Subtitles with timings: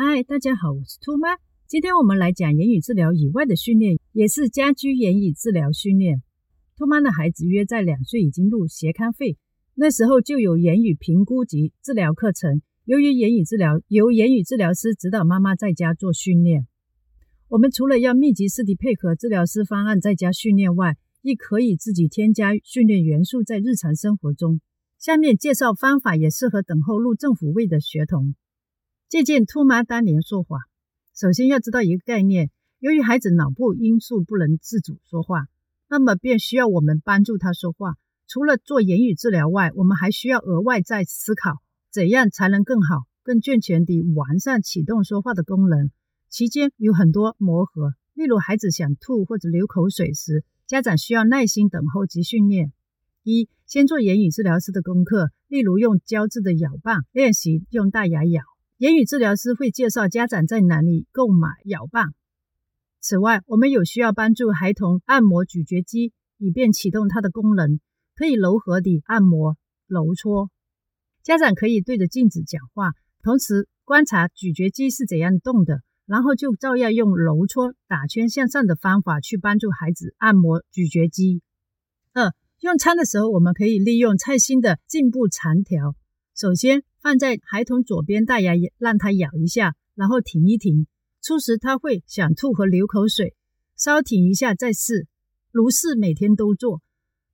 [0.00, 1.26] 嗨，大家好，我是兔妈。
[1.66, 6.22] 今天我们来讲言语治疗以外的训练，也是家居言语治疗训练。
[6.76, 9.36] 兔妈的孩子约在两岁已经入协康会，
[9.74, 12.62] 那时候就有言语评估及治疗课程。
[12.84, 16.68] 由于言语治疗由言语治疗师指导妈妈在家做训练，
[17.48, 24.60] 我们除了要密集式的配合治疗师方案在家训练外，亦可以自己添加训练元素在日常生活中。
[24.96, 28.36] 下面介绍方法，也适合等候入政府位的学童。
[29.08, 30.58] 借鉴兔妈当年说话，
[31.16, 35.46] 首先要知道一个概念：由于孩子脑部因素不能自主说话，
[35.88, 37.94] 那么便需要我们帮助他说话。
[38.26, 45.90] 除了做言语治疗外，我们还需要额外再思考，怎样才能更好、更健全地完善启动说话的功能。
[46.28, 52.74] 期间有很多磨合，例如孩子想吐或者流口水时，家长需要耐心等候及训练。
[53.22, 58.42] 一、先做言语治疗师的功课，例如用胶质的咬棒练习用大牙咬。
[58.78, 62.14] 言语治疗师会介绍家长在哪里购买咬棒。
[63.00, 67.80] 此外，我们有需要帮助孩童按摩咀嚼肌，以便启动它的功能，
[68.14, 69.56] 可以柔和地按摩、
[69.88, 70.48] 揉搓。
[71.24, 81.42] 家长可以对着镜子讲话，同时观察咀嚼肌是怎样动的，然后就照样用揉搓、打圈向上的方法去帮助孩子按摩咀嚼肌。
[82.12, 85.96] 二、用餐的时候，我们可以利用菜心的颈部长条。
[86.36, 90.86] 首先放在孩童左边大牙，让他咬一下，然后停一停。
[91.22, 93.34] 初时他会想吐和流口水，
[93.76, 95.06] 稍停一下再试。
[95.50, 96.82] 如是每天都做。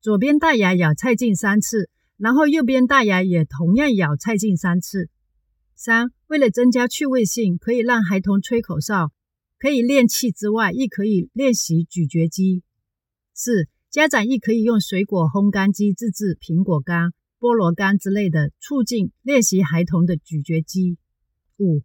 [0.00, 5.08] 左边大牙咬菜茎三次，然后右边大牙也同样咬菜茎三次。
[5.74, 9.12] 三、为了增加趣味性，可以让孩童吹口哨，
[9.58, 12.62] 可以练气之外，亦可以练习咀嚼肌。
[13.32, 17.12] 四、家长亦可以用水果烘干机自制苹果干。
[17.40, 20.96] 菠萝干之类的，促进练习孩童的咀嚼肌。
[21.58, 21.82] 五、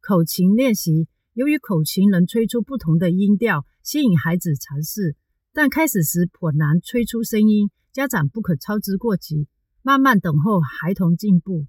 [0.00, 5.16] 口琴练习，由于口琴能吹出不同的音调，吸引孩子尝试，
[5.52, 9.46] 但开始时颇难吹出声音，家长不可操之过急，
[9.82, 11.66] 慢慢等候孩童进步。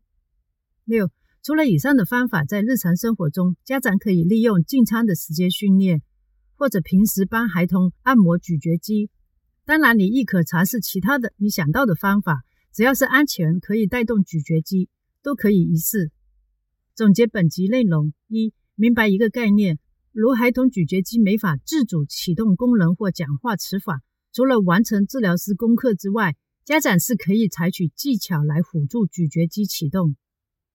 [0.85, 1.11] 六、
[1.43, 6.01] 除了以上的方法，在日常生活中，家长可以利用进餐的时间训练，
[6.55, 9.09] 或者平时帮孩童按摩咀嚼肌。
[9.65, 12.43] 当然，你亦可尝试其他的你想到的方法。
[12.75, 14.89] 只要是安全，可以带动咀嚼肌，
[15.23, 16.11] 都可以一试。
[16.93, 19.79] 总结本集内容：一、明白一个概念，
[20.11, 24.01] 如孩童咀嚼肌没法自主启动功能或讲话词法，
[24.33, 30.17] 除了完成治疗师功课之外，家长是可以采取技巧来辅助咀嚼肌启动。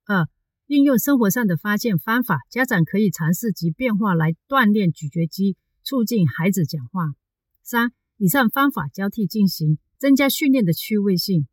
[0.07, 0.27] 二、
[0.69, 7.13] 运用生活上的发现方法，家长可以尝试及变化来锻炼咀嚼肌，促进孩子讲话。
[7.63, 11.47] 三、以上方法交替进行，增加训练的趣味性。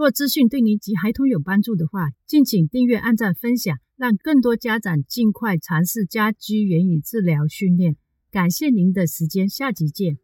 [0.00, 7.96] 若资讯对您及孩童有帮助的话，敬请订阅、按赞、分享，让更多家长尽快尝试家居言语治疗训练。
[8.30, 10.16] 感谢您的时间，下集见。